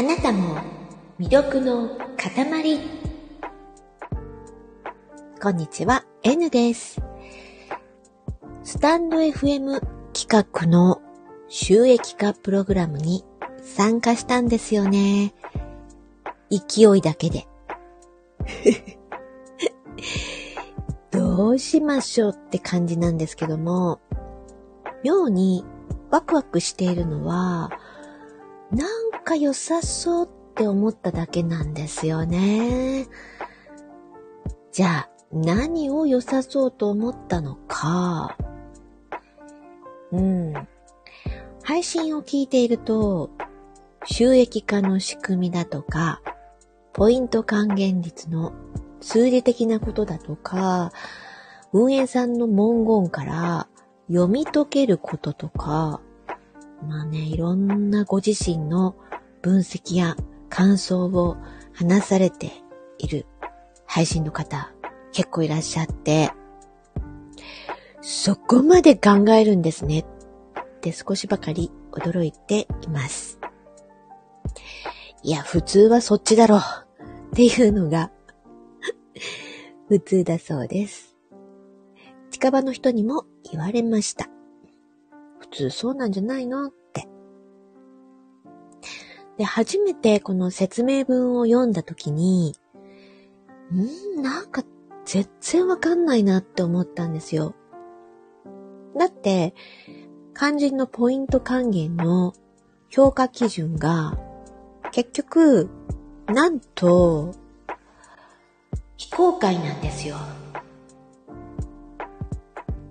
[0.00, 0.56] あなたも
[1.18, 2.80] 魅力の塊。
[5.42, 7.02] こんにちは、N です。
[8.62, 9.78] スタンド FM
[10.14, 11.02] 企画の
[11.48, 13.26] 収益化プログラムに
[13.62, 15.34] 参加したんですよね。
[16.48, 17.46] 勢いだけで。
[21.12, 24.00] どうしましょうって感じなんですけども、
[25.04, 25.62] 妙に
[26.10, 27.70] ワクワクしているのは、
[28.70, 33.06] なんか良さそうって思っただけなんですよね。
[34.72, 38.36] じゃあ、何を良さそうと思ったのか。
[40.10, 40.52] うん。
[41.62, 43.30] 配信を聞いていると、
[44.04, 46.22] 収益化の仕組みだとか、
[46.92, 48.52] ポイント還元率の
[49.00, 50.90] 数字的なことだとか、
[51.72, 53.68] 運営さんの文言から
[54.08, 56.00] 読み解けることとか、
[56.88, 58.96] まあね、いろんなご自身の
[59.42, 60.16] 分析や
[60.48, 61.36] 感想を
[61.72, 62.52] 話されて
[62.98, 63.26] いる
[63.86, 64.72] 配信の方
[65.12, 66.30] 結構いらっしゃって、
[68.00, 70.04] そこまで考えるんですねっ
[70.80, 73.38] て少しばかり驚いています。
[75.22, 76.60] いや、普通はそっちだろう
[77.32, 78.10] っていうのが
[79.88, 81.16] 普通だそうです。
[82.30, 84.28] 近場の人にも言われました。
[85.40, 86.72] 普通そうなんじゃないの。
[89.40, 92.54] で、初めてこの説明文を読んだ時に、
[93.72, 94.62] んなんか
[95.06, 97.54] 全然わかんないなって思ったんですよ。
[98.98, 99.54] だって、
[100.36, 102.34] 肝心のポイント還元の
[102.90, 104.18] 評価基準が、
[104.92, 105.70] 結局、
[106.26, 107.34] なんと、
[108.98, 110.16] 非公開なんですよ。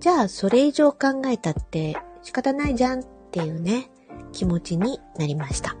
[0.00, 3.88] じゃあそれ以上考えたって仕方ないじゃんっていうね、
[4.32, 5.79] 気持ちになりました。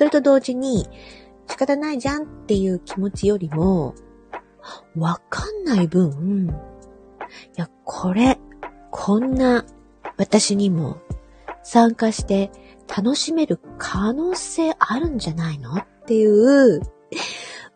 [0.00, 0.88] それと同時に
[1.46, 3.94] 仕方ないじゃんっていう気持ちよりも、
[4.96, 6.48] わかんない分、
[7.54, 8.38] いや、これ、
[8.90, 9.66] こんな
[10.16, 11.02] 私にも
[11.62, 12.50] 参加して
[12.88, 16.80] 楽しめる可能性あるんじゃないのっていう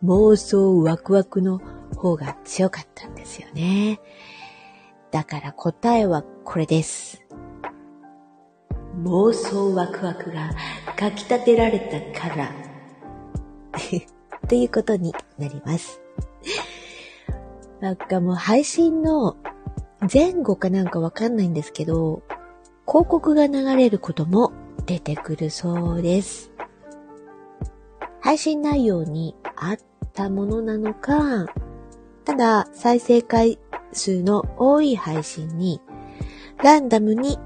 [0.03, 1.61] 妄想ワクワクの
[1.95, 4.01] 方が強かったんですよね。
[5.11, 7.24] だから答えはこれです。
[9.03, 10.51] 妄想ワクワクが
[10.99, 11.81] 書き立てられ
[12.13, 12.51] たから。
[14.49, 16.01] ということになります。
[17.81, 19.37] なんかもう配信の
[20.13, 22.23] 前後かなんかわかんないんですけど、
[22.87, 24.53] 広告が流れることも
[24.87, 26.51] 出てくるそうです。
[28.21, 29.77] 配信内容に合っ
[30.13, 31.47] たものなのか、
[32.25, 33.59] ただ再生回
[33.93, 35.81] 数の多い配信に
[36.63, 37.39] ランダムに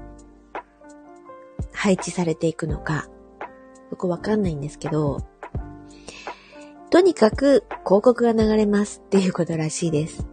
[1.71, 3.07] 配置されていくのか、
[3.91, 5.19] よくわかんないんですけど、
[6.89, 10.25] とにかく広告が流れますっていうことらしいです。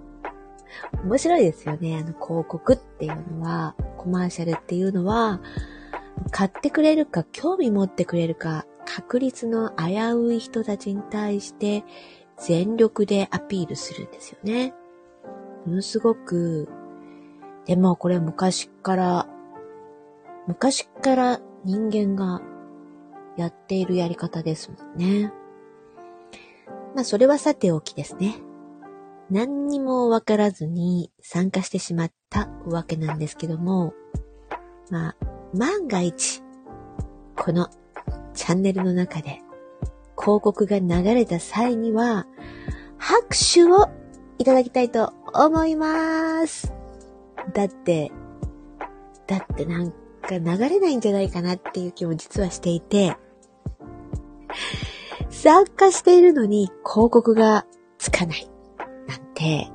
[1.04, 1.96] 面白いですよね。
[1.96, 5.40] あの広告っていうのは、コマーシャルっていうのは、
[6.30, 11.84] 買ってくれるか、興味持ってくれるか、確率の危うい人たちに対して
[12.38, 14.74] 全力でアピールするんですよね。
[15.66, 16.68] ものすごく、
[17.66, 19.28] でもこれ昔から、
[20.46, 22.40] 昔から人間が
[23.36, 25.32] やっているやり方ですもんね。
[26.94, 28.36] まあそれはさておきですね。
[29.30, 33.92] 何にもわからずに参加してしまったわけなんですけども、
[34.90, 35.16] まあ
[35.52, 36.42] 万が一、
[37.36, 37.68] この
[38.34, 39.40] チャンネルの中で
[40.16, 42.26] 広告が流れた際には、
[42.98, 43.88] 拍手を
[44.38, 46.72] いただきたいと思います。
[47.52, 48.10] だって、
[49.26, 49.92] だってなん
[50.26, 53.16] か流れないんじゃないかなっていう気も実はしていて、
[55.30, 57.66] 参加しているのに広告が
[57.98, 58.50] つかない
[59.06, 59.70] なんて、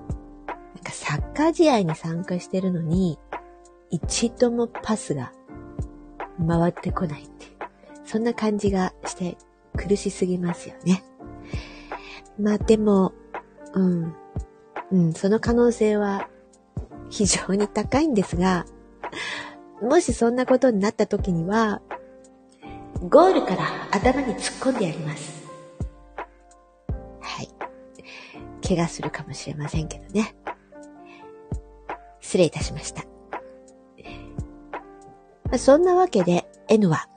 [0.47, 3.19] なんかサッカー試合に参加してるのに、
[3.89, 5.31] 一度もパスが
[6.47, 7.47] 回ってこないって、
[8.05, 9.37] そんな感じがして
[9.77, 11.03] 苦しすぎますよね。
[12.39, 13.13] まあでも、
[13.73, 14.15] うん。
[14.91, 16.27] うん、その可能性は
[17.09, 18.65] 非常に高いんですが、
[19.81, 21.81] もしそんなことになった時には、
[23.09, 25.41] ゴールから頭に突っ込んでやります。
[27.19, 27.49] はい。
[28.67, 30.35] 怪我するかもしれませんけどね。
[32.19, 33.03] 失礼いたしました。
[35.57, 37.09] そんなわけで N は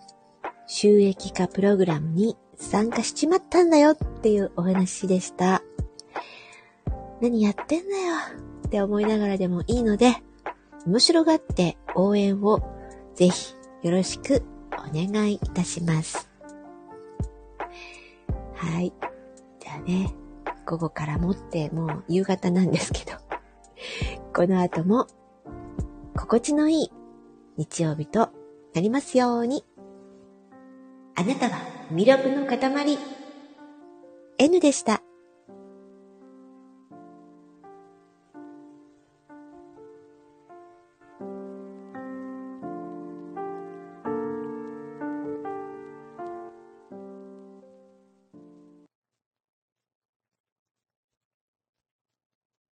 [0.67, 5.63] 収益化プログラムに参加しちまったんだよっていうお話でした。
[7.21, 8.15] 何やってんだよ
[8.67, 10.17] って思いながらでもいいので、
[10.87, 12.61] 面白がって応援を
[13.15, 14.43] ぜひよろしく
[14.73, 16.29] お願いいたします。
[18.55, 18.93] はい。
[19.61, 20.15] じゃあね、
[20.67, 23.13] 午後からもってもう夕方なんですけど、
[24.35, 25.07] この後も
[26.17, 26.93] 心地のいい
[27.57, 28.31] 日曜日と
[28.75, 29.65] なりますように。
[31.17, 31.59] あなたは
[31.93, 32.99] 魅力の塊。
[34.39, 35.03] N でした。